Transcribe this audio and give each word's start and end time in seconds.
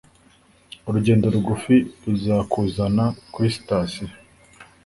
Urugendo 0.87 1.25
rugufi 1.33 1.75
ruzakuzana 2.05 3.03
kuri 3.33 3.47
sitasiyo. 3.55 4.07